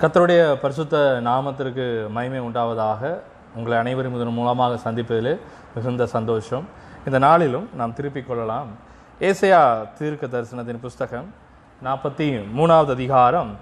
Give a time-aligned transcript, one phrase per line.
[0.00, 3.02] கத்தருடைய பரிசுத்த நாமத்திற்கு மகிமை உண்டாவதாக
[3.54, 5.30] உங்களை அனைவரும் இதன் மூலமாக சந்திப்பதில்
[5.74, 6.66] மிகுந்த சந்தோஷம்.
[7.06, 8.68] இந்த நாளிலும் நாம் திருப்பிக் கொள்ளலாம்.
[9.20, 9.62] ஏசையா
[9.98, 11.34] தீர்க்க தரிசனத்தின் புஸ்தகம்
[11.84, 12.26] நாற்பத்தி
[12.58, 13.56] மூணாவது அதிகாரம்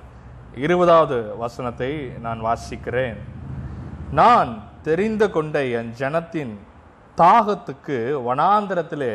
[0.64, 1.92] இருபதாவது வசனத்தை
[2.26, 3.19] நான் வாசிக்கிறேன்.
[4.21, 4.51] நான்
[4.82, 6.54] தெரிந்து கொண்ட என் ஜனத்தின்
[7.16, 7.98] தாகத்துக்கு
[8.28, 9.14] வனாந்திரத்திலே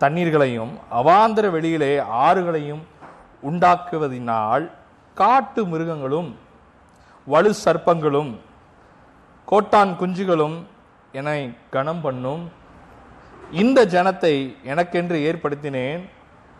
[0.00, 1.94] தண்ணீர்களையும் அவாந்திர வெளியிலே
[2.26, 2.84] ஆறுகளையும்
[3.50, 4.66] உண்டாக்குவதினால்
[5.14, 6.30] காட்டு மிருகங்களும்
[7.26, 8.30] வலு சர்ப்பங்களும்
[9.44, 10.56] கோட்டான் குஞ்சுகளும்
[11.12, 12.42] என்னை கனம் பண்ணும்.
[13.62, 16.02] இந்த ஜனத்தை எனக்கென்று ஏற்படுத்தினேன்.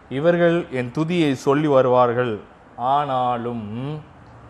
[0.09, 2.35] இவர்கள் என் துதியை சொல்லி வருவார்கள்.
[2.77, 3.67] ஆனாலும்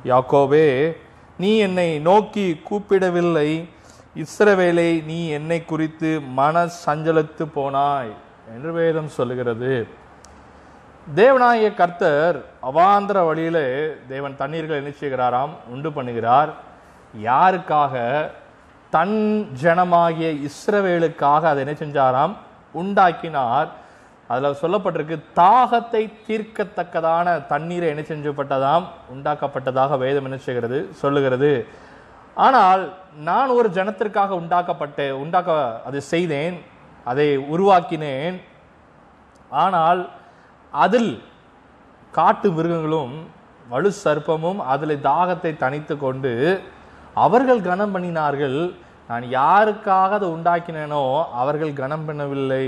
[0.05, 0.97] யாக்கோவே
[1.39, 3.51] நீ என்னை நோக்கி கூப்பிடவில்லை.
[4.23, 8.13] இஸ்ரவேலை நீ என்னை குறித்து மன சஞ்சலத்து போனாய்
[8.55, 9.73] என்று வேதம் சொல்லுகிறது.
[11.07, 15.51] தேவனாய கர்த்தர் அவாந்திர வழியில் தேவன் தண்ணீர்களை என்ன செய்கிறாராம்?
[15.69, 16.51] உண்டு பண்ணுகிறார்.
[17.23, 17.95] யாருக்காக?
[18.91, 22.35] தன் ஜனமாகிய இஸ்ரவேலுக்காக அதை என்ன செஞ்சாராம்?
[22.73, 23.69] உண்டாக்கினார்.
[24.29, 28.85] அதில் சொல்லப்பட்டிருக்கு தாகத்தை தீர்க்கத்தக்கதான தண்ணீரை என்ன செஞ்சப்பட்டதாம்?
[29.15, 30.89] உண்டாக்கப்பட்டதாக வேதம் என்ன செய்கிறது?
[30.93, 31.67] சொல்லுகிறது.
[32.35, 36.63] ஆனால் நான் ஒரு ஜனத்திற்காக உண்டாக்கப்பட்ட உண்டாக்க அதை செய்தேன்
[37.05, 38.41] அதை உருவாக்கினேன்.
[39.51, 40.11] ஆனால்
[40.73, 41.11] அதில்
[42.13, 43.15] காட்டு மிருகங்களும்
[43.73, 46.33] வலு சர்ப்பமும் அதில் தாகத்தை தனித்து கொண்டு
[47.25, 48.59] அவர்கள் கனம் பண்ணினார்கள்.
[49.11, 51.05] நான் யாருக்காக அதை உண்டாக்கினேனோ
[51.43, 52.67] அவர்கள் கனம் பண்ணவில்லை.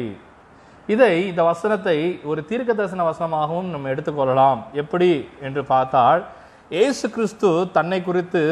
[0.89, 1.99] இதை இந்த வசனத்தை
[2.31, 5.11] ஒரு தீர்க்க தரிசன வசனமாகவும் நம்ம எடுத்துக்கொள்ளலாம் எப்படி
[5.47, 6.23] என்று பார்த்தால்
[6.77, 8.43] இயேசு கிறிஸ்து தன்னை குறித்து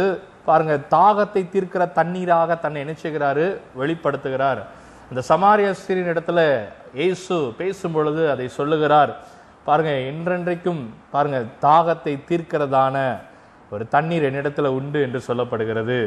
[0.48, 3.47] பாருங்க தாகத்தை தீர்க்கிற தண்ணீராக தன்னை நினைச்சுகிறாரு
[3.81, 4.61] வெளிப்படுத்துகிறார்.
[5.11, 6.41] இந்த சமாரிய ஸ்திரியின் இடத்துல
[7.01, 9.12] இயேசு பேசும் பொழுது அதை சொல்லுகிறார்.
[9.71, 10.83] பாருங்கள் என்றென்றைக்கும்
[11.15, 12.97] பாருங்கள் தாகத்தை தீர்க்கிறதான
[13.75, 15.99] ஒரு தண்ணீர் என்னிடத்தில் உண்டு என்று சொல்லப்படுகிறது.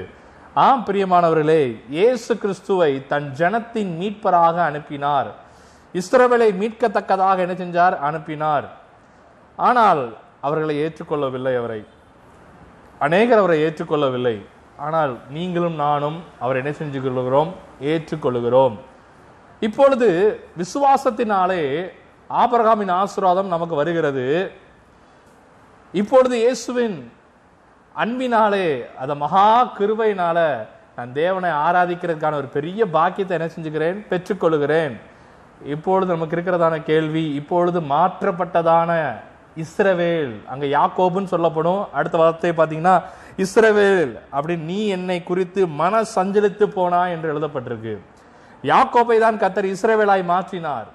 [0.64, 1.62] ஆம் பிரியமானவர்களே
[1.96, 5.30] இயேசு கிறிஸ்துவை தன் ஜனத்தின் மீட்பராக அனுப்பினார்.
[6.00, 7.96] இஸ்ரவேலை மீட்கத்தக்கதாக என்ன செஞ்சார்?
[8.08, 8.68] அனுப்பினார்.
[9.58, 10.04] ஆனால்
[10.48, 11.82] அவர்களை ஏற்றுக்கொள்ளவில்லை அவரை.
[13.08, 14.36] அநேகர் அவரை ஏற்றுக்கொள்ளவில்லை.
[14.86, 17.52] ஆனால் நீங்களும் நானும் அவர் என்ன செஞ்சு கொள்கிறோம்
[17.94, 18.76] ஏற்றுக்கொள்கிறோம்
[19.68, 20.10] இப்பொழுது
[20.62, 21.64] விசுவாசத்தினாலே
[22.42, 24.26] ஆபரகாமின் ஆசீர்வாதம் நமக்கு வருகிறது.
[25.94, 26.98] இப்பொழுது இயேசுவின்
[27.96, 28.68] அன்பினாலே
[29.02, 29.48] அந்த மகா
[29.80, 30.38] கிருவையினால
[30.96, 34.00] நான் தேவனை ஆராதிக்கிறதுக்கான ஒரு பெரிய பாக்கியத்தை என்ன செஞ்சுக்கிறேன்?
[34.10, 34.96] பெற்றுக்கொள்கிறேன்.
[35.74, 38.92] இப்பொழுது நமக்கு இருக்கிறதான கேள்வி இப்பொழுது மாற்றப்பட்டதான
[39.64, 41.84] இஸ்ரவேல் அங்க யாக்கோபுன்னு சொல்லப்படும்.
[41.98, 42.96] அடுத்த வார்த்தையை பார்த்தீங்கன்னா
[43.44, 47.96] இஸ்ரவேல் அப்படின்னு நீ என்னை குறித்து மன சஞ்சலித்து போனா என்று எழுதப்பட்டிருக்கு.
[48.72, 50.90] யாக்கோப்பை தான் கத்தர் இஸ்ரவேலாய் மாற்றினார்.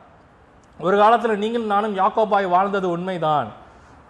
[0.87, 3.49] ஒரு காலத்தில் நீங்கள் நானும் யாக்கோபாய் வாழ்ந்தது உண்மைதான்.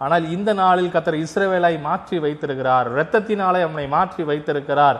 [0.03, 2.87] ஆனால் இந்த நாளில் கத்தர் இஸ்ரேவேலாய் மாற்றி வைத்திருக்கிறார்.
[2.95, 4.99] இரத்தத்தினாலே அவனை மாற்றி வைத்திருக்கிறார்.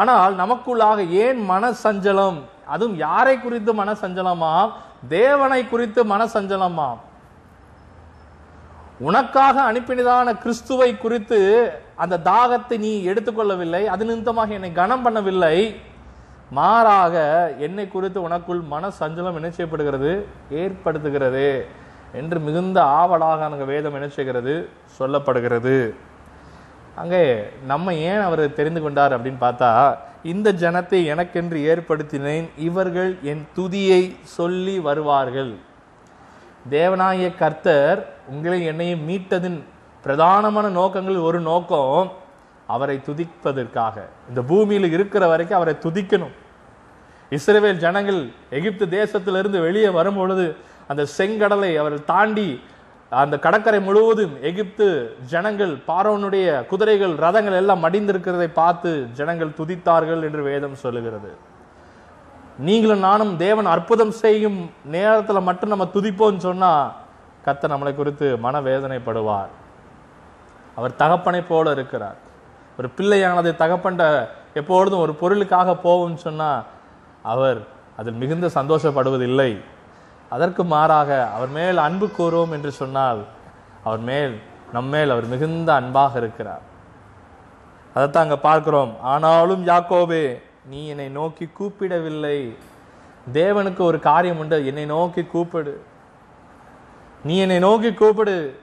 [0.00, 2.38] ஆனால் நமக்குள்ளாக ஏன் மன சஞ்சலம்
[2.74, 4.54] அதுவும் யாரை குறித்து மன சஞ்சலமா
[5.16, 6.88] தேவனை குறித்து மனசஞ்சலமா?
[9.08, 11.38] உனக்காக அனுப்பினதான கிறிஸ்துவை குறித்து
[12.02, 13.82] அந்த தாகத்தை நீ எடுத்துக்கொள்ளவில்லை.
[13.94, 15.56] அது நிமித்தமாக என்னை கனம் பண்ணவில்லை.
[16.50, 17.14] மாறாக
[17.58, 20.26] என்னை குறித்து உனக்குள் மன சஞ்சலம் என்ன செய்யப்படுகிறது?
[20.50, 21.66] ஏற்படுத்துகிறது
[22.12, 24.68] என்று மிகுந்த ஆவலாக அங்க வேதம் என்ன செய்கிறது?
[24.98, 25.94] சொல்லப்படுகிறது.
[26.94, 34.16] அங்கே நம்ம ஏன் அவர் தெரிந்து கொண்டார் அப்படின்னு பார்த்தா இந்த ஜனத்தை எனக்கென்று ஏற்படுத்தினேன் இவர்கள் என் துதியை
[34.22, 35.52] சொல்லி வருவார்கள்.
[36.70, 39.64] தேவநாயக கர்த்தர் உங்களை என்னையும் மீட்டதின்
[40.04, 42.12] பிரதானமான நோக்கங்கள் ஒரு நோக்கம்
[42.74, 43.96] அவரை துதிப்பதற்காக.
[44.30, 46.34] இந்த பூமியில் இருக்கிற வரைக்கும் அவரை துதிக்கணும்.
[47.36, 48.20] இஸ்ரேவேல் ஜனங்கள்
[48.58, 50.44] எகிப்து தேசத்திலிருந்து வெளியே வரும் பொழுது
[50.90, 52.48] அந்த செங்கடலை அவர்கள் தாண்டி
[53.12, 54.86] அந்த கடற்கரை முழுவதும் எகிப்து
[55.32, 61.30] ஜனங்கள் பாரோனுடைய குதிரைகள் ரதங்கள் எல்லாம் மடிந்திருக்கிறதை பார்த்து ஜனங்கள் துதித்தார்கள் என்று வேதம் சொல்லுகிறது.
[62.68, 64.60] நீங்களும் நானும் தேவன் அற்புதம் செய்யும்
[64.96, 66.72] நேரத்தில் மட்டும் நம்ம துதிப்போம்னு சொன்னா
[67.46, 69.52] கத்த நம்மளை குறித்து மனவேதனைப்படுவார்.
[70.78, 72.18] அவர் தகப்பனை போல இருக்கிறார்.
[72.78, 76.64] ஒரு பிள்ளையானது தகப்பண்ட எப்பொழுதும் ஒரு பொருளுக்காக போவோம்னு சொன்னால்
[77.22, 77.66] அவர்
[77.96, 79.64] அதில் மிகுந்த சந்தோஷப்படுவதில்லை.
[80.30, 83.24] அதற்கு மாறாக அவர் மேல் அன்பு கூறுவோம் என்று சொன்னால்
[83.84, 84.40] அவர் மேல்
[84.72, 86.60] நம்மேல் அவர் மிகுந்த அன்பாக இருக்கிறார்.
[87.94, 88.96] அதைத்தான் அங்கே பார்க்கிறோம்.
[89.00, 92.56] ஆனாலும் யாக்கோபே நீ என்னை நோக்கி கூப்பிடவில்லை.
[93.32, 94.66] தேவனுக்கு ஒரு காரியம் உண்டு.
[94.66, 95.82] என்னை நோக்கி கூப்பிடு.
[97.24, 98.60] நீ என்னை நோக்கி கூப்பிடு.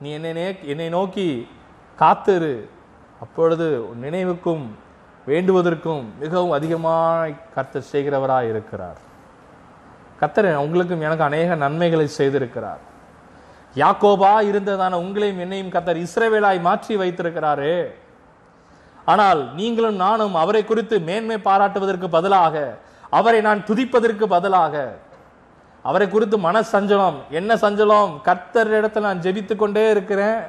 [0.00, 1.48] நீ என்னை நே- என்னை நோக்கி
[1.96, 2.70] காத்திரு.
[3.22, 4.64] அப்பொழுது உன் நினைவுக்கும்
[5.30, 9.00] வேண்டுவதற்கும் மிகவும் அதிகமாய் கர்த்தர் செய்கிறவராக இருக்கிறார்.
[10.20, 12.80] கர்த்தர் உங்களுக்கும் எனக்கு அநேக நன்மைகளை செய்திருக்கிறார்.
[13.80, 17.76] யாக்கோபா இருந்ததான உங்களையும் என்னையும் கர்த்தர் இஸ்ரேவேலாய் மாற்றி வைத்திருக்கிறாரே.
[19.12, 22.56] ஆனால் நீங்களும் நானும் அவரை குறித்து மேன்மை பாராட்டுவதற்கு பதிலாக
[23.18, 24.74] அவரை நான் துதிப்பதற்கு பதிலாக
[25.84, 30.42] அவரை குறித்து மன சஞ்சலம் என்ன சஞ்சலம் கர்த்தர் இடத்துல நான் ஜெபித்து கொண்டே இருக்கிறேன்.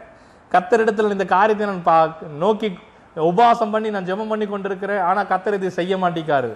[0.54, 2.68] கத்தரிடத்தில் இந்த காரியத்தை நான் பா நோக்கி
[3.16, 6.52] உபவாசம் பண்ணி நான் ஜெபம் பண்ணி கொண்டிருக்கிறேன் ஆனால் கத்தர் இதை செய்ய மாட்டேங்காரு.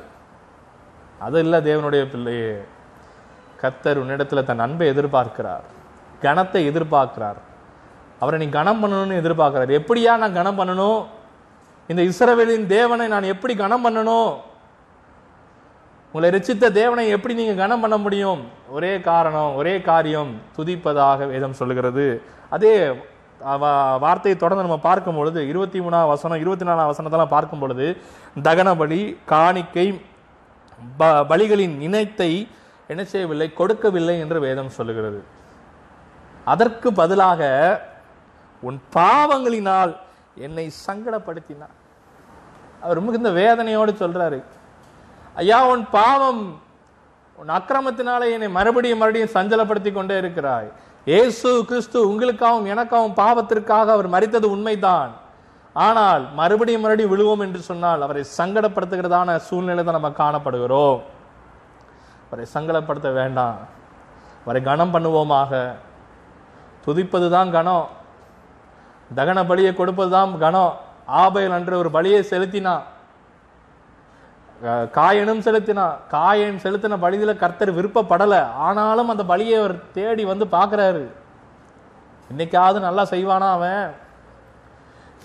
[1.26, 2.54] அது இல்லை தேவனுடைய பிள்ளையே.
[3.62, 5.66] கத்தர் உன்னிடத்துல தன் அன்பை எதிர்பார்க்கிறார்.
[6.22, 7.40] கணத்தை எதிர்பார்க்கிறார்.
[8.20, 9.72] அவரை நீ கனம் பண்ணணும்னு எதிர்பார்க்கிறார்.
[9.80, 11.06] எப்படியா நான் கனம் பண்ணணும்?
[11.88, 14.32] இந்த இஸ்ரவேலின் தேவனை நான் எப்படி கனம் பண்ணணும்?
[16.12, 18.42] உங்களை ரசித்த தேவனை எப்படி நீங்க கனம் பண்ண முடியும்?
[18.70, 22.24] ஒரே காரணம் ஒரே காரியம் துதிப்பதாக வேதம் சொல்லுகிறது.
[22.50, 22.74] அதே
[23.40, 27.98] வார்த்தையை தொடர்ந்து நம்ம பார்க்கும் பொழுது இருபத்தி மூணாம் வசனம் இருபத்தி நாலாம் வசனத்தெல்லாம் பார்க்கும் பொழுது
[28.42, 30.02] தகன பலி காணிக்கை
[30.98, 32.48] ப- பலிகளின் இணைத்தை
[32.88, 33.54] என்ன செய்யவில்லை?
[33.54, 35.24] கொடுக்கவில்லை என்று வேதம் சொல்லுகிறது.
[36.46, 37.82] அதற்கு பதிலாக
[38.62, 39.98] உன் பாவங்களினால்
[40.36, 41.76] என்னை சங்கடப்படுத்தினார்.
[42.82, 44.44] அவர் மிகுந்த வேதனையோடு சொல்றாரு.
[45.36, 46.62] ஐயா உன் பாவம்
[47.36, 50.72] உன் அக்கிரமத்தினாலே என்னை மறுபடியும் மறுபடியும் சஞ்சலப்படுத்தி கொண்டே இருக்கிறாய்.
[51.10, 55.12] இயேசு கிறிஸ்து உங்களுக்காகவும் எனக்காகவும் பாவத்திற்காக அவர் மறித்தது உண்மைதான்.
[55.76, 61.00] ஆனால் மறுபடியும் மறுபடியும் விழுவோம் என்று சொன்னால் அவரை சங்கடப்படுத்துகிறதான சூழ்நிலை தான் நம்ம காணப்படுகிறோம்.
[62.26, 63.60] அவரை சங்கடப்படுத்த வேண்டாம்.
[64.44, 65.52] அவரை கனம் பண்ணுவோமாக.
[66.86, 67.88] துதிப்பது தான் கனம்.
[69.20, 70.74] தகன பலியை கொடுப்பது தான் கனம்.
[71.24, 72.86] ஆபையில் அன்று ஒரு பலியை செலுத்தினான்.
[74.66, 78.46] காயனும் செலுத்தினான் காயன் செலுத்தின பலியில கர்த்தர் விருப்பப்படலை.
[78.52, 81.08] ஆனாலும் அந்த பலியை அவர் தேடி வந்து பார்க்குறாரு.
[82.32, 83.94] இன்னைக்காவது நல்லா செய்வானா அவன்?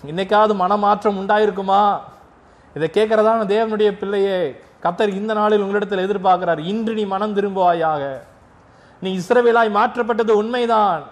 [0.06, 1.98] இன்னைக்காவது மனமாற்றம் உண்டாயிருக்குமா?
[2.74, 6.58] இதை கேட்கறதான தேவனுடைய பிள்ளையே கர்த்தர் இந்த நாளில் உங்களிடத்தில் எதிர்பார்க்கிறார்.
[6.58, 8.18] இன்று நீ மனம் திரும்புவாயாக.
[9.00, 11.02] நீ இஸ்ரவேலாய் மாற்றப்பட்டது உண்மைதான்.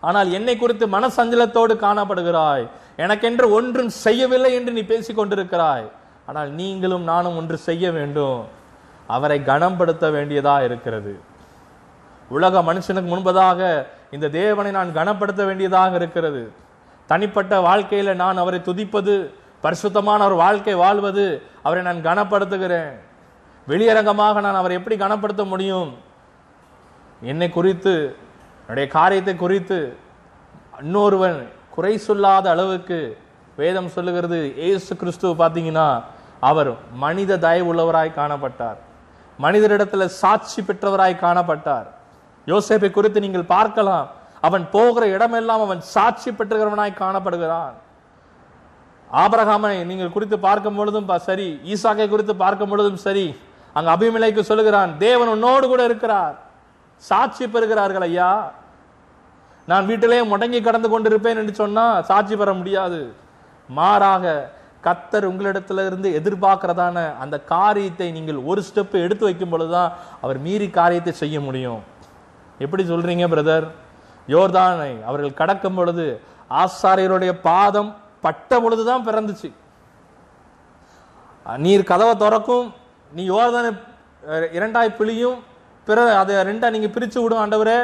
[0.00, 2.68] ஆனால் என்னை குறித்து மனசஞ்சலத்தோடு காணப்படுகிறாய்.
[2.96, 5.90] எனக்கென்று ஒன்றும் செய்யவில்லை என்று நீ பேசிக் கொண்டிருக்கிறாய்
[6.26, 8.38] ஆனால் நீங்களும் நானும் ஒன்று செய்ய வேண்டும்.
[9.06, 11.12] அவரை கனம்படுத்த வேண்டியதாக இருக்கிறது.
[12.28, 16.52] உலக மனுஷனுக்கு முன்பதாக இந்த தேவனை நான் கனப்படுத்த வேண்டியதாக இருக்கிறது.
[17.06, 19.14] தனிப்பட்ட வாழ்க்கையில் நான் அவரை துதிப்பது
[19.60, 22.90] பரிசுத்தமான ஒரு வாழ்க்கை வாழ்வது அவரை நான் கனப்படுத்துகிறேன்.
[23.68, 25.90] வெளியரங்கமாக நான் அவரை எப்படி கனப்படுத்த முடியும்?
[27.20, 28.16] என்னை குறித்து
[28.62, 29.78] என்னுடைய காரியத்தை குறித்து
[30.80, 32.98] இன்னொருவன் குறை சொல்லாத அளவுக்கு
[33.56, 34.38] வேதம் சொல்லுகிறது.
[34.56, 35.88] ஏசு கிறிஸ்துவ பார்த்தீங்கன்னா
[36.40, 36.70] அவர்
[37.04, 38.78] மனித தயவுள்ளவராய் காணப்பட்டார்.
[39.38, 41.86] மனிதரிடத்தில் சாட்சி பெற்றவராய் காணப்பட்டார்.
[42.46, 44.06] யோசேப்பை குறித்து நீங்கள் பார்க்கலாம்.
[44.40, 47.74] அவன் போகிற இடமெல்லாம் அவன் சாட்சி பெற்றுகிறவனாய் காணப்படுகிறான்.
[49.10, 53.26] ஆபரகாமனை நீங்கள் குறித்து பார்க்கும் பொழுதும் சரி ஈசாக்கை குறித்து பார்க்கும் பொழுதும் சரி
[53.76, 56.36] அங்க அபிமலைக்கு சொல்லுகிறான் தேவன் உன்னோடு கூட இருக்கிறார்.
[57.02, 58.30] சாட்சி பெறுகிறார்கள் ஐயா.
[59.68, 63.00] நான் வீட்டிலே முடங்கி கடந்து கொண்டிருப்பேன் என்று சொன்னா சாட்சி பெற முடியாது.
[63.68, 64.24] மாறாக
[64.86, 69.92] கத்தர் உங்களிடத்துல இருந்து எதிர்பார்க்கிறதான அந்த காரியத்தை நீங்கள் ஒரு ஸ்டெப் எடுத்து வைக்கும் பொழுதுதான்
[70.24, 71.80] அவர் மீறி காரியத்தை செய்ய முடியும்.
[72.64, 73.66] எப்படி சொல்றீங்க பிரதர்
[74.34, 76.06] யோர்தானை அவர்கள் கடக்கும் பொழுது
[76.60, 77.90] ஆசாரியருடைய பாதம்
[78.24, 79.50] பட்ட பொழுதுதான் பிறந்துச்சு.
[81.64, 82.68] நீர் கதவை திறக்கும்
[83.16, 83.70] நீ யோர்தானை
[84.58, 85.40] இரண்டாய் பிழியும்
[85.88, 87.78] பிற அதை ரெண்டா நீங்க பிரிச்சு விடும் ஆண்டவரே.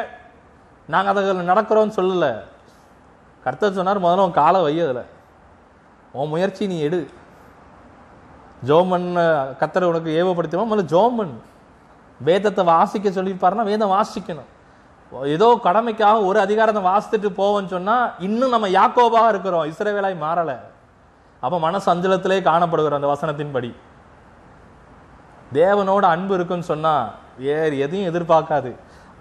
[0.92, 2.28] நாங்கள் அதை நடக்கிறோம்னு சொல்லல.
[3.44, 4.72] கர்த்தர் சொன்னார் முதல்ல உன் காலை வை
[6.18, 7.00] உன் முயற்சி நீ எடு.
[8.68, 9.06] ஜோமன்
[9.60, 11.34] கத்தரை உனக்கு ஏவப்படுத்துவோம் முதல்ல ஜோமன்.
[12.20, 14.50] வேதத்தை வாசிக்க சொல்லியிருப்பாருன்னா வேதம் வாசிக்கணும்.
[15.36, 19.64] ஏதோ கடமைக்காக ஒரு அதிகாரத்தை வாசித்துட்டு போவோம்னு சொன்னால் இன்னும் நம்ம யாக்கோபாக இருக்கிறோம்.
[19.72, 20.56] இஸ்ரவேலாய் மாறலை.
[21.42, 23.70] அப்போ மனசு அஞ்சலத்திலே காணப்படுகிறோம் அந்த வசனத்தின்படி.
[25.60, 27.10] தேவனோட அன்பு இருக்குன்னு சொன்னால்
[27.46, 28.70] வேறு எதையும் எதிர்பார்க்காது.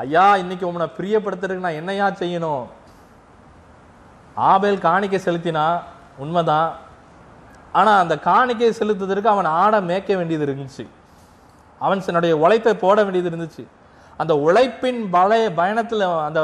[0.04, 2.64] ஐயா இன்னைக்கு உன்னை பிரியப்படுத்துறதுக்கு நான் என்னையா செய்யணும்?
[4.52, 5.66] ஆபேல் காணிக்க செலுத்தினா
[6.24, 6.72] உண்மைதான்.
[7.80, 10.86] ஆனால் அந்த காணிக்கை செலுத்துவதற்கு அவன் ஆடை மேய்க்க வேண்டியது இருந்துச்சு.
[11.82, 13.64] அவன் தன்னுடைய உழைப்பை போட வேண்டியது இருந்துச்சு.
[14.20, 16.40] அந்த உழைப்பின் பழைய பயணத்தில் அந்த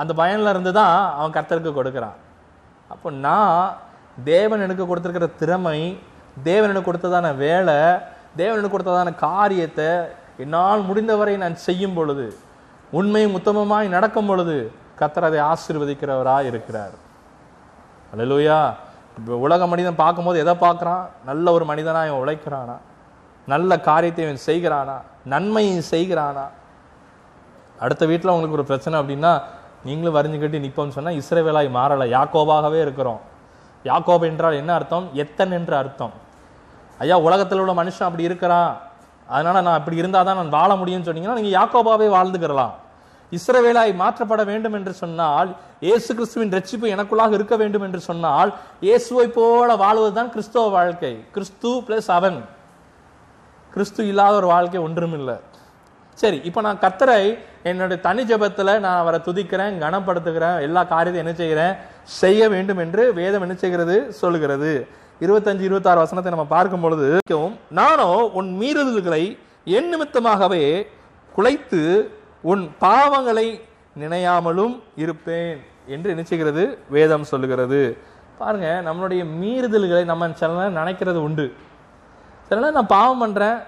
[0.00, 2.18] அந்த பயனில் இருந்து தான் அவன் கர்த்தருக்கு கொடுக்குறான்.
[2.92, 3.56] அப்போ நான்
[4.32, 5.80] தேவன் எனக்கு கொடுத்துருக்கிற திறமை
[6.48, 7.78] தேவன் எனக்கு கொடுத்ததான வேலை
[8.40, 9.90] தேவன் எனக்கு கொடுத்ததான காரியத்தை
[10.42, 12.26] என்னால் முடிந்தவரை நான் செய்யும் பொழுது
[12.98, 14.56] உண்மையும் உத்தமமாய் நடக்கும் பொழுது
[15.00, 16.94] கத்தர் அதை ஆசீர்வதிக்கிறவராய் இருக்கிறார்
[18.12, 18.58] அல்லேலூயா
[19.18, 21.04] இப்போ உலக மனிதன் பார்க்கும்போது எதை பார்க்குறான்?
[21.28, 22.76] நல்ல ஒரு மனிதனாக இவன் உழைக்கிறானா?
[23.52, 24.96] நல்ல காரியத்தை இவன் செய்கிறானா?
[25.32, 26.46] நன்மையை செய்கிறானா?
[27.84, 29.32] அடுத்த வீட்டில் உங்களுக்கு ஒரு பிரச்சனை அப்படின்னா
[29.84, 32.06] நீங்களும் வரிஞ்சு கட்டி நிற்போம்னு சொன்னால் இஸ்ரேவேலாய் மாறலை.
[32.16, 33.20] யாக்கோபாகவே இருக்கிறோம்.
[33.84, 35.06] யாக்கோப் என்றால் என்ன அர்த்தம்?
[35.14, 36.14] எத்தன் என்று அர்த்தம்.
[36.98, 38.70] ஐயா உலகத்தில் உள்ள மனுஷன் அப்படி இருக்கிறான்.
[39.28, 42.74] அதனால் நான் அப்படி இருந்தால் தான் நான் வாழ முடியும்னு சொன்னீங்கன்னா நீங்கள் யாக்கோபாவே வாழ்ந்துக்கிறலாம்.
[43.32, 45.50] இஸ்ரவேலாய் மாற்றப்பட வேண்டும் என்று சொன்னால்
[45.86, 48.50] இயேசு கிறிஸ்துவின் ரட்சிப்பு எனக்குள்ளாக இருக்க வேண்டும் என்று சொன்னால்
[48.86, 51.12] இயேசுவை போல வாழ்வதுதான் கிறிஸ்தவ வாழ்க்கை.
[51.34, 52.38] கிறிஸ்து பிளஸ் அவன்.
[53.74, 55.36] கிறிஸ்து இல்லாத ஒரு வாழ்க்கை ஒன்றும் இல்லை.
[56.18, 57.18] சரி இப்போ நான் கர்த்தரை
[57.70, 61.74] என்னுடைய தனி ஜபத்தில் நான் அவரை துதிக்கிறேன் கனப்படுத்துகிறேன் எல்லா காரியத்தையும் என்ன செய்கிறேன்
[62.20, 63.96] செய்ய வேண்டும் என்று வேதம் என்ன செய்கிறது?
[64.20, 64.72] சொல்லுகிறது.
[65.24, 67.06] இருபத்தஞ்சு இருபத்தாறு வசனத்தை நம்ம பார்க்கும் பொழுது
[67.78, 68.08] நானோ
[68.38, 69.22] உன் மீறுதல்களை
[69.76, 70.64] என் நிமித்தமாகவே
[71.36, 71.82] குலைத்து
[72.42, 73.46] உன் பாவங்களை
[74.02, 77.98] நினையாமலும் இருப்பேன் என்று நினைச்சுகிறது வேதம் சொல்லுகிறது.
[78.38, 81.46] பாருங்க நம்மளுடைய மீறுதல்களை நம்ம சில நேரம் நினைக்கிறது உண்டு.
[82.48, 83.58] சில நேரம் நான் பாவம் பண்ணுறேன்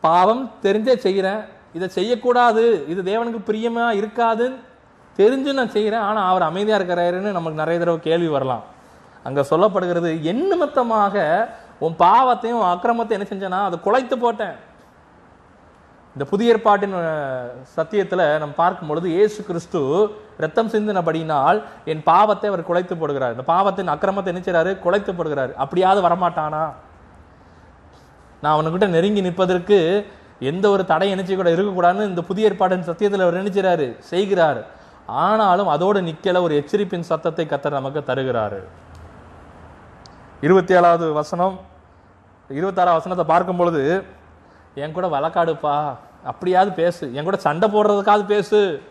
[0.00, 1.40] பாவம் தெரிஞ்சே செய்கிறேன்
[1.72, 4.58] இதை செய்யக்கூடாது இது தேவனுக்கு பிரியமாக இருக்காதுன்னு
[5.18, 8.64] தெரிஞ்சு நான் செய்கிறேன் ஆனால் அவர் அமைதியாக இருக்கிறாருன்னு நமக்கு நிறைய தடவை கேள்வி வரலாம்.
[9.24, 11.24] அங்கே சொல்லப்படுகிறது என் நிமித்தமாக
[11.78, 14.56] உன் பாவத்தையும் உன் அக்கிரமத்தையும் என்ன செஞ்சேன்னா அதை குலைத்து போட்டேன்.
[16.14, 16.94] இந்த புதிய ஏற்பாட்டின்
[17.76, 19.80] சத்தியத்தில் நம்ம பார்க்கும் பொழுது இயேசு கிறிஸ்து
[20.42, 23.34] ரத்தம் சிந்தினபடினால் என் பாவத்தை அவர் குலைத்து போடுகிறார்.
[23.36, 25.52] இந்த பாவத்தின் அக்கிரமத்தை என்ன குலைத்து போடுகிறார்.
[25.54, 26.64] அப்படியாவது வரமாட்டானா?
[28.42, 29.78] நான் அவனுக்கிட்ட நெருங்கி நிற்பதற்கு
[30.50, 34.60] எந்த ஒரு தடை என்ன கூட இருக்கக்கூடாதுன்னு இந்த புதிய ஏற்பாட்டின் சத்தியத்தில் அவர் நினைச்சிறாரு செய்கிறார்.
[35.06, 38.60] ஆனாலும் அதோடு நிக்கல ஒரு எச்சரிப்பின் சத்தத்தை கத்தர் நமக்கு தருகிறாரு.
[40.46, 41.56] இருபத்தி ஏழாவது வசனம்
[42.50, 43.82] இருபத்தாறாவது வசனத்தை பார்க்கும் பொழுது
[44.74, 45.96] என் கூட வழக்காடுப்பா.
[46.24, 47.14] அப்படியாவது பேசு.
[47.14, 48.82] என் கூட சண்டை போடுறதுக்காவது பேசு.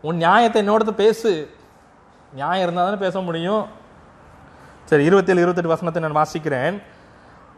[0.00, 1.56] உன் நியாயத்தை என்னோட பேசு.
[2.32, 3.66] நியாயம் இருந்தால் தானே பேச முடியும்.
[4.84, 6.82] சரி இருபத்தேழு இருபத்தெட்டு வசனத்தை நான் வாசிக்கிறேன்.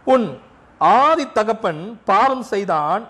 [0.05, 0.41] உன்
[0.79, 3.05] ஆதி தகப்பன் பாவம் செய்தான்.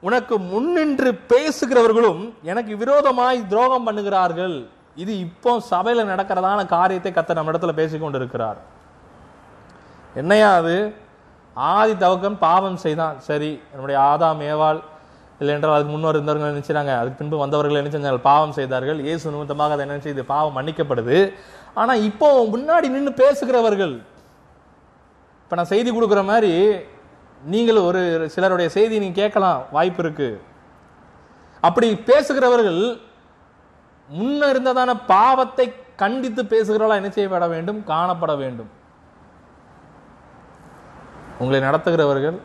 [0.00, 4.66] உனக்கு முன்னின்று பேசுகிறவர்களும் எனக்கு விரோதமாய் துரோகம் பண்ணுகிறார்கள்.
[4.94, 8.56] இது இப்போ சபையில் நடக்கிறதான காரியத்தை கத்த நம்ம இடத்துல பேசிக்கொண்டு இருக்கிறார்
[10.14, 11.04] என்னையா அது?
[11.56, 13.16] ஆதி தவக்கம் பாவம் செய்தான்.
[13.28, 14.80] சரி நம்முடைய ஆதாம் ஏவாள்
[15.40, 18.98] இல்லை என்றால் அதுக்கு முன்னோர் இருந்தவர்கள் என்ன அதுக்கு பின்பு வந்தவர்கள் என்ன செஞ்சார்கள் பாவம் செய்தார்கள்.
[19.06, 21.16] இயேசு நிமித்தமாக அதை என்ன செய்து பாவம் மன்னிக்கப்படுது.
[21.80, 23.96] ஆனால் இப்போ முன்னாடி நின்று பேசுகிறவர்கள்
[25.42, 26.52] இப்போ நான் செய்தி கொடுக்குற மாதிரி
[27.42, 28.02] நீங்களும் ஒரு
[28.34, 29.60] சிலருடைய செய்தி நீங்கள் கேட்கலாம்.
[29.76, 30.28] வாய்ப்பு இருக்கு.
[31.62, 32.80] அப்படி பேசுகிறவர்கள்
[34.08, 35.66] முன்ன இருந்ததான பாவத்தை
[36.02, 37.78] கண்டித்து பேசுகிறவர்களா என்ன செய்யப்பட வேண்டும்?
[37.92, 38.70] காணப்பட வேண்டும்.
[41.40, 42.38] உங்களை நடத்துகிறவர்கள்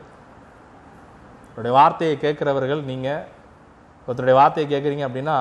[1.47, 3.23] உங்களுடைய வார்த்தையை கேட்குறவர்கள் நீங்கள்
[4.07, 5.37] ஒருத்தருடைய வார்த்தையை கேட்குறீங்க அப்படின்னா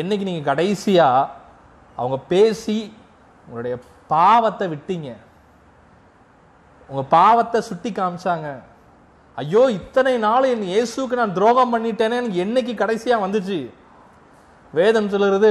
[0.00, 1.30] என்னைக்கு நீங்கள் கடைசியாக
[1.98, 2.78] அவங்க பேசி
[3.46, 3.74] உங்களுடைய
[4.12, 5.08] பாவத்தை விட்டீங்க?
[6.90, 8.48] உங்கள் பாவத்தை சுட்டி காமிச்சாங்க.
[9.38, 13.58] ஐயோ இத்தனை நாள் என் இயேசுக்கு நான் துரோகம் பண்ணிட்டேனே எனக்கு என்னைக்கு கடைசியாக வந்துச்சு?
[14.78, 15.50] வேதம் சொல்கிறது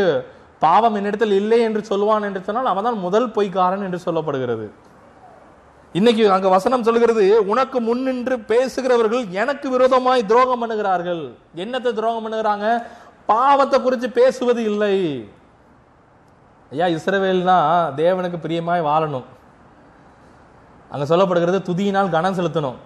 [0.65, 4.65] பாவம் என்னிடத்தில் இல்லை என்று சொல்வான் என்று சொன்னால் அவன் தான் முதல் பொய்க்காரன் என்று சொல்லப்படுகிறது.
[5.97, 11.21] இன்னைக்கு அங்க வசனம் சொல்கிறது உனக்கு முன்னின்று பேசுகிறவர்கள் எனக்கு விரோதமாய் துரோகம் பண்ணுகிறார்கள்.
[11.63, 12.65] என்னத்தை துரோகம் பண்ணுகிறாங்க?
[13.31, 14.95] பாவத்தை குறித்து பேசுவது இல்லை.
[16.71, 17.57] ஐயா இஸ்ரவேல்னா
[18.01, 19.25] தேவனுக்கு பிரியமாய் வாழணும்.
[20.91, 22.77] அங்க சொல்லப்படுகிறது துதியினால் கனம் செலுத்தணும்.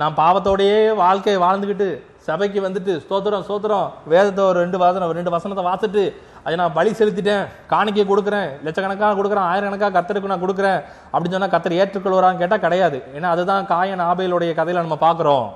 [0.00, 1.88] நான் பாவத்தோடையே வாழ்க்கையை வாழ்ந்துக்கிட்டு
[2.28, 3.86] சபைக்கு வந்துட்டு ஸ்தோத்திரம் ஸ்தோத்திரம்.
[4.12, 6.04] வேதத்தை ஒரு ரெண்டு வசனம் ரெண்டு வசனத்தை வாசிட்டு
[6.46, 10.80] அதை நான் பலி செலுத்திட்டேன் காணிக்கை கொடுக்குறேன் லட்சக்கணக்காக கொடுக்குறேன் ஆயிரக்கணக்காக கத்தருக்கு நான் கொடுக்குறேன்
[11.12, 12.98] அப்படின்னு சொன்னால் கத்தர் ஏற்றுக்கொள்வரான்னு கேட்டால் கிடையாது.
[13.16, 15.48] ஏன்னா அதுதான் காயன் ஆபேலுடைய கதையில் நம்ம பார்க்குறோம்.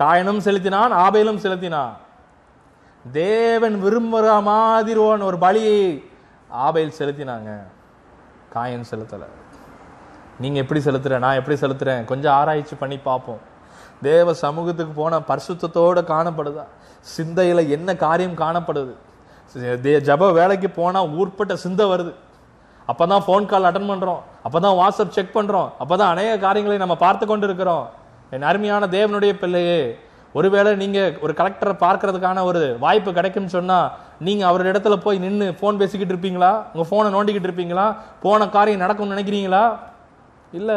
[0.00, 1.94] காயனும் செலுத்தினான் ஆபேலும் செலுத்தினான்.
[3.12, 5.80] தேவன் விரும்புகிற மாதிரியான ஒரு பலியை
[6.48, 7.50] ஆபையில் செலுத்தினாங்க.
[8.54, 9.28] காயன் செலுத்தலை.
[10.42, 13.42] நீங்கள் எப்படி செலுத்துகிறேன் நான் எப்படி செலுத்துகிறேன் கொஞ்சம் ஆராய்ச்சி பண்ணி பார்ப்போம்.
[14.02, 16.64] தேவ சமூகத்துக்கு போன பரிசுத்தோடு காணப்படுதா?
[17.00, 18.94] சிந்தையில் என்ன காரியம் காணப்படுது?
[19.56, 22.14] ஜப வேலைக்கு போனால் ஊர்பட்ட சிந்தை வருது.
[22.86, 26.96] அப்போ தான் ஃபோன் கால் அட்டன் அப்போ தான் வாட்ஸ்அப் செக் பண்ணுறோம் அப்போ தான் அநேக காரியங்களை நம்ம
[26.96, 27.88] பார்த்து கொண்டு இருக்கிறோம்
[28.30, 29.98] என் அருமையான தேவனுடைய பிள்ளையே
[30.32, 35.76] ஒருவேளை நீங்கள் ஒரு கலெக்டரை பார்க்கறதுக்கான ஒரு வாய்ப்பு கிடைக்கும்னு சொன்னால் நீங்கள் அவர் இடத்துல போய் நின்று ஃபோன்
[35.76, 36.62] பேசிக்கிட்டு இருப்பீங்களா?
[36.74, 37.96] உங்கள் ஃபோனை நோண்டிக்கிட்டு இருப்பீங்களா?
[38.22, 39.76] போன காரியம் நடக்கும்னு நினைக்கிறீங்களா?
[40.52, 40.76] இல்லை.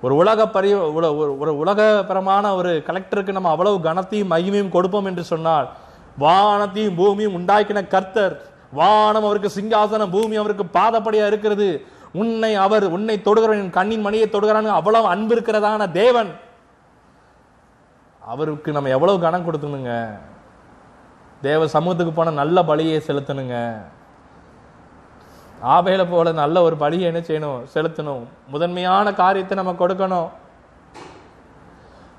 [0.00, 5.70] ஒரு உலக பரி ஒரு- ஒரு உலகபரமான ஒரு கலெக்டருக்கு நம்ம அவ்வளவு கனத்தையும் மகிமையும் கொடுப்போம் என்று சொன்னால்
[6.18, 8.34] வானத்தையும் பூமியும் உண்டாக்கின கர்த்தர்.
[8.72, 11.86] வானம் அவருக்கு சிங்காசனம் பூமி அவருக்கு பாதப்படியா இருக்கிறது.
[12.12, 16.30] உன்னை அவர் உன்னை தொடுகிறவன் கண்ணின் மணியை தொடுகிறான்னு அவ்வளவு அன்பு இருக்கிறதான தேவன்.
[18.20, 20.18] அவருக்கு நம்ம எவ்வளவு கனம் கொடுக்கணுங்க.
[21.42, 23.56] தேவ சமூகத்துக்கு போன நல்ல பலியை செலுத்தணுங்க.
[25.64, 27.60] ஆபையில போல நல்ல ஒரு பலியை என்ன செய்யணும்?
[27.74, 28.24] செலுத்தணும்.
[28.48, 30.28] முதன்மையான காரியத்தை நம்ம கொடுக்கணும்.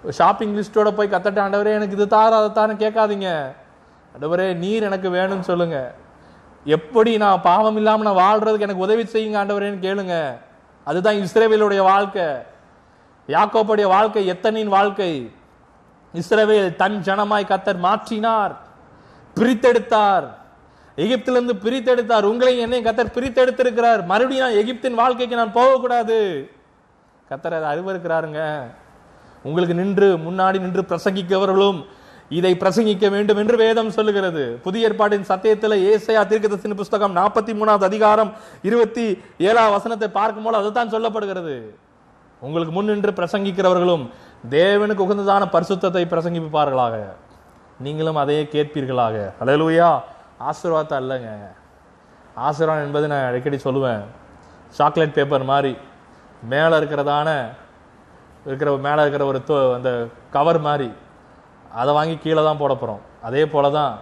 [0.10, 3.56] ஷாப்பிங் லிஸ்டோட போய் கத்தட்ட ஆண்டவரே எனக்கு இது தார அதை தாரன்னு கேட்காதீங்க.
[4.14, 5.96] ஆண்டவரே நீர் எனக்கு வேணும்னு சொல்லுங்க.
[6.66, 10.38] எப்படி நான் பாவம் இல்லாம நான் வாழ்றதுக்கு எனக்கு உதவி செய்யுங்க ஆண்டவரேன்னு கேளுங்க.
[10.84, 12.26] அதுதான் இஸ்ரேவேலுடைய வாழ்க்கை.
[13.28, 15.32] யாக்கோப்புடைய வாழ்க்கை எத்தனின் வாழ்க்கை?
[16.14, 18.56] இஸ்ரேவேல் தன் ஜனமாய் கத்தர் மாற்றினார்.
[19.36, 20.28] பிரித்தெடுத்தார்.
[20.98, 22.28] எகிப்திலிருந்து பிரித்தெடுத்தார்.
[22.32, 24.06] உங்களையும் என்னையும் கத்தர் பிரித்தெடுத்திருக்கிறார்.
[24.06, 26.50] மறுபடியும் நான் எகிப்தின் வாழ்க்கைக்கு நான் போகக்கூடாது.
[27.30, 28.62] கத்தர் அதை அறிவிருக்கிறாருங்க
[29.44, 31.86] உங்களுக்கு நின்று முன்னாடி நின்று பிரசங்கிக்கவர்களும்
[32.29, 34.60] இதை பிரசங்கிக்க வேண்டும் என்று வேதம் சொல்லுகிறது.
[34.63, 40.93] புதிய ஏற்பாட்டின் சத்தியத்தில் ஏசையா தீர்க்கதரிசன புஸ்தகம் நாற்பத்தி மூணாவது அதிகாரம் இருபத்தி ஏழாம் வசனத்தை பார்க்கும் போது அதுதான்
[40.93, 41.62] சொல்லப்படுகிறது.
[42.39, 44.10] உங்களுக்கு முன் நின்று பிரசங்கிக்கிறவர்களும்
[44.50, 47.03] தேவனுக்கு உகந்ததான பரிசுத்தத்தை பிரசங்கிப்பார்களாக.
[47.79, 49.34] நீங்களும் அதையே கேட்பீர்களாக.
[49.39, 50.01] அலையலூயா
[50.38, 51.29] ஆசீர்வாதம் அல்லங்க.
[52.36, 54.01] ஆசீர்வாதம் என்பது நான் அடிக்கடி சொல்லுவேன்.
[54.69, 55.77] சாக்லேட் பேப்பர் மாதிரி
[56.50, 57.46] மேலே இருக்கிறதான
[58.46, 60.91] இருக்கிற மேலே இருக்கிற ஒரு தொ- அந்த கவர் மாதிரி.
[61.71, 63.93] அதை வாங்கி கீழே தான் போட போகிறோம் அதே போல தான்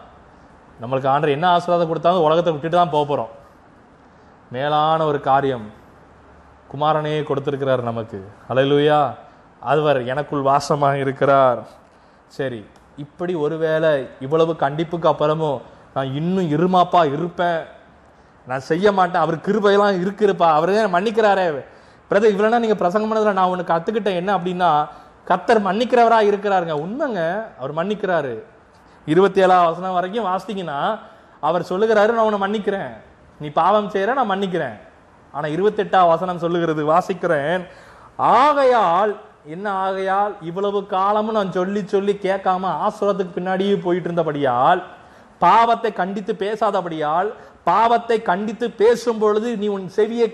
[0.81, 3.33] நம்மளுக்கு ஆண்டர் என்ன ஆசீர்வாதம் கொடுத்தாலும் உலகத்தை விட்டுட்டு தான் போக போகிறோம்
[4.51, 5.65] மேலான ஒரு காரியம்
[6.71, 8.19] குமாரனையே கொடுத்துருக்கிறார் நமக்கு.
[8.49, 8.99] அலையிலுயா
[9.61, 11.59] அதுவர் எனக்குள் வாசமாக இருக்கிறார்.
[12.37, 12.65] சரி
[13.03, 13.91] இப்படி ஒருவேளை
[14.25, 15.61] இவ்வளவு கண்டிப்புக்கு அப்புறமும்
[15.93, 17.61] நான் இன்னும் இருமாப்பா இருப்பேன்.
[18.47, 19.23] நான் செய்ய மாட்டேன்.
[19.25, 21.47] அவர் கிருபையெல்லாம் இருக்குப்பா அவரே மன்னிக்கிறாரே.
[22.11, 24.69] பிரதர் இவ்வளோனா நீங்கள் பிரசங்கம் பண்ணதில் நான் உனக்கு கற்றுக்கிட்டேன் என்ன அப்படின்னா
[25.29, 26.75] கத்தர் மன்னிக்கிறவரா இருக்கிறாருங்க.
[26.85, 27.21] உண்மைங்க
[27.59, 28.33] அவர் மன்னிக்கிறாரு.
[29.07, 30.79] இருபத்தி ஏழாம் வசனம் வரைக்கும் வாசித்தீங்கன்னா
[31.47, 32.91] அவர் சொல்லுகிறாரு நான் உன்னை மன்னிக்கிறேன்.
[33.39, 34.75] நீ பாவம் செய்கிற நான் மன்னிக்கிறேன்.
[35.33, 37.63] ஆனா இருபத்தெட்டாம் வசனம் சொல்லுகிறது வாசிக்கிறேன்.
[38.17, 39.13] ஆகையால்
[39.55, 40.33] என்ன ஆகையால்?
[40.41, 44.81] இவ்வளவு காலமும் நான் சொல்லி சொல்லி கேட்காம ஆசுரத்துக்கு பின்னாடியே போயிட்டு இருந்தபடியால்
[45.37, 47.29] பாவத்தை கண்டித்து பேசாதபடியால்
[47.63, 50.27] பாவத்தை கண்டித்து பேசும் பொழுது நீ உன் செவியை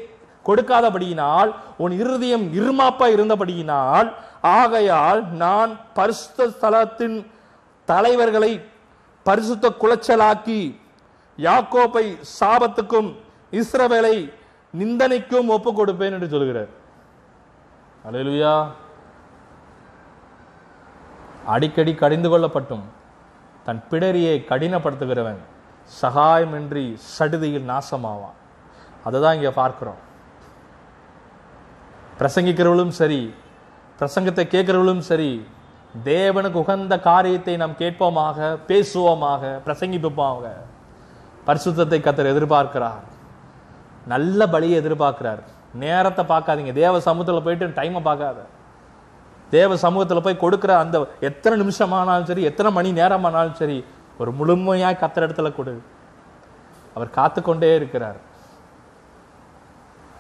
[0.48, 1.50] கொடுக்காதபடியினால்
[1.84, 4.08] உன் இருதயம் இருமாப்பா இருந்தபடியினால்
[4.42, 7.28] ஆகையால் நான் பரிசுத்த ஸ்தலத்தின்
[7.86, 8.62] தலைவர்களை
[9.24, 10.80] பரிசுத்த குலைச்சலாக்கி
[11.38, 13.16] யாக்கோப்பை சாபத்துக்கும்
[13.52, 14.34] இஸ்ரவேலை
[14.72, 16.68] நிந்தனைக்கும் ஒப்பு கொடுப்பேன் என்று சொல்கிறார்.
[18.10, 18.68] அலையலுயா.
[21.46, 22.84] அடிக்கடி கடிந்து கொள்ளப்பட்டும்.
[23.64, 25.38] தன் பிடரியை கடினப்படுத்துகிறவன்
[26.02, 28.38] சகாயமின்றி சடுதியில் நாசமாவான்.
[29.04, 30.10] அதை தான் இங்கே பார்க்கிறோம்.
[32.20, 33.34] பிரசங்கிக்கிறவளும் சரி
[34.02, 35.32] பிரசங்கத்தை கேட்கிறவளும் சரி
[36.12, 38.38] தேவனுக்கு உகந்த காரியத்தை நாம் கேட்போமாக
[38.70, 40.44] பேசுவோமாக பிரசங்கிப்போமாக.
[41.48, 43.04] பரிசுத்தத்தை கத்தர் எதிர்பார்க்கிறார்.
[44.14, 45.42] நல்ல பலியை எதிர்பார்க்கிறார்.
[45.84, 46.74] நேரத்தை பார்க்காதீங்க.
[46.82, 48.40] தேவ சமூகத்தில் போயிட்டு டைமை பார்க்காத.
[49.50, 53.78] தேவ சமூகத்தில் போய் கொடுக்குற அந்த எத்தனை நிமிஷமானாலும் சரி எத்தனை மணி நேரமானாலும் சரி
[54.22, 55.76] ஒரு முழுமையாக கத்தர் இடத்துல கொடு.
[56.96, 58.20] அவர் காத்துக்கொண்டே இருக்கிறார்.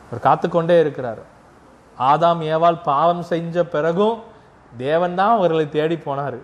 [0.08, 1.22] அவர் காத்துக்கொண்டே இருக்கிறார்.
[2.02, 4.22] ஆதாம் ஏவால் பாவம் செஞ்ச பிறகும்
[4.78, 6.38] தேவன் தான் அவர்களை தேடி போனார்.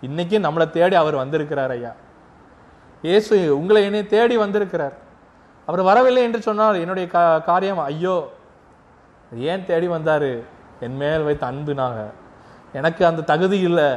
[0.00, 1.92] இன்னைக்கு நம்மளை தேடி அவர் வந்திருக்கிறார் ஐயா.
[3.02, 4.92] இயேசு உங்களை என்னை தேடி வந்திருக்கிறார்.
[5.66, 8.32] அவர் வரவில்லை என்று சொன்னால் என்னுடைய கா- காரியம் ஐயோ
[9.34, 10.38] ஏன் தேடி வந்தார்?
[10.80, 12.04] என் மேல் வைத்த அன்புனாக.
[12.72, 13.96] எனக்கு அந்த தகுதி இல்லை.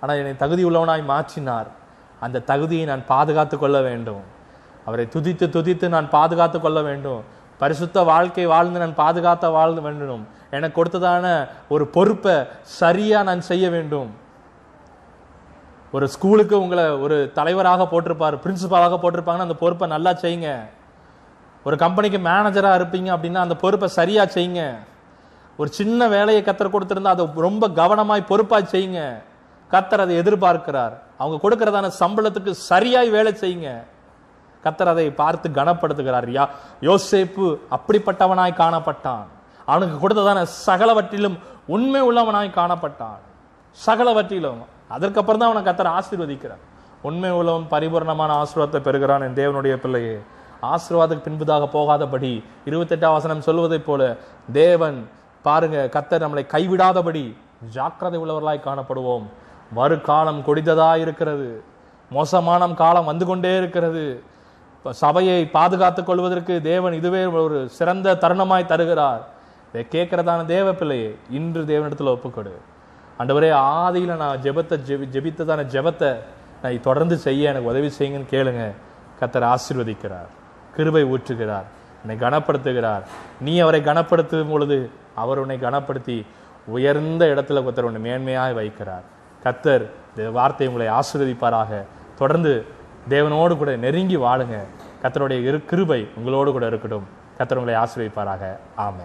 [0.00, 1.66] ஆனால் என்னை தகுதி உள்ளவனாய் மாற்றினார்.
[2.20, 4.20] அந்த தகுதியை நான் பாதுகாத்து கொள்ள வேண்டும்.
[4.84, 7.22] அவரை துதித்து துதித்து நான் பாதுகாத்து கொள்ள வேண்டும்.
[7.58, 10.24] பரிசுத்த வாழ்க்கை வாழ்ந்து நான் பாதுகாத்த வாழ்ந்து வேண்டும்.
[10.56, 11.26] எனக்கு கொடுத்ததான
[11.68, 14.10] ஒரு பொறுப்பை சரியாக நான் செய்ய வேண்டும்.
[15.96, 20.50] ஒரு ஸ்கூலுக்கு உங்களை ஒரு தலைவராக போட்டிருப்பார் பிரின்சிபாலாக போட்டிருப்பாங்கன்னா அந்த பொறுப்பை நல்லா செய்யுங்க.
[21.64, 24.62] ஒரு கம்பெனிக்கு மேனேஜராக இருப்பீங்க அப்படின்னா அந்த பொறுப்பை சரியாக செய்யுங்க.
[25.56, 29.02] ஒரு சின்ன வேலையை கத்தர் கொடுத்துருந்தா அதை ரொம்ப கவனமாய் பொறுப்பாக செய்யுங்க.
[29.72, 30.94] கத்தர் அதை எதிர்பார்க்கிறார்.
[31.18, 33.70] அவங்க கொடுக்கறதான சம்பளத்துக்கு சரியாய் வேலை செய்யுங்க.
[34.64, 36.26] கத்தர் அதை பார்த்து கனப்படுத்துகிறார்.
[36.36, 36.44] யா
[36.80, 39.26] யோசேப்பு அப்படிப்பட்டவனாய் காணப்பட்டான்.
[39.64, 43.20] அவனுக்கு கொடுத்ததான சகலவற்றிலும் உண்மை உள்ளவனாய் காணப்பட்டான்.
[43.86, 44.60] சகலவற்றிலும்.
[44.88, 46.62] அதற்கப்புறம் தான் அவனை கத்தர் ஆசீர்வதிக்கிறார்.
[47.02, 50.20] உண்மை உள்ளவன் பரிபூர்ணமான ஆசீர்வாதத்தை பெறுகிறான் என் தேவனுடைய பிள்ளையே.
[50.62, 52.32] ஆசீர்வாதத்துக்கு பின்புதாக போகாதபடி
[52.66, 54.16] இருபத்தெட்டாம் வசனம் சொல்வதைப் போல
[54.52, 55.08] தேவன்
[55.42, 57.36] பாருங்க கத்தர் நம்மளை கைவிடாதபடி
[57.74, 59.26] ஜாக்கிரதை உள்ளவர்களாய் காணப்படுவோம்.
[59.74, 61.62] வருகாலம் கொடிததா இருக்கிறது
[62.10, 64.22] மோசமான காலம் வந்து கொண்டே இருக்கிறது.
[64.90, 69.26] சபையை பாதுகாத்துக் கொள்வதற்கு தேவன் இதுவே ஒரு சிறந்த தருணமாய் தருகிறார்.
[69.72, 72.52] இதை கேட்கறதான தேவ பிள்ளையே இன்று தேவனிடத்தில் ஒப்புக்கொடு.
[73.18, 76.16] அண்டவரே ஆதியில் நான் ஜெபத்தை ஜெபி ஜெபித்ததான ஜெபத்தை
[76.62, 78.72] நான் தொடர்ந்து செய்ய எனக்கு உதவி செய்யுங்கன்னு கேளுங்க.
[79.20, 80.28] கத்தர் ஆசீர்வதிக்கிறார்.
[80.76, 81.64] கிருபை ஊற்றுகிறார்.
[82.02, 83.02] என்னை கனப்படுத்துகிறார்.
[83.40, 86.26] நீ அவரை கனப்படுத்தும் பொழுது அவர் உன்னை கனப்படுத்தி
[86.66, 89.04] உயர்ந்த இடத்துல கத்தர் உன்னை மேன்மையாக வைக்கிறார்.
[89.44, 91.84] கத்தர் இந்த வார்த்தை உங்களை ஆசீர்வதிப்பாராக.
[92.18, 92.76] தொடர்ந்து
[93.08, 94.56] தேவனோடு கூட நெருங்கி வாழுங்க.
[95.02, 97.06] கத்தருடைய இரு கிருபை உங்களோடு கூட இருக்கட்டும்.
[97.38, 99.04] கத்தர் உங்களை ஆசிரியப்பாராக ஆமை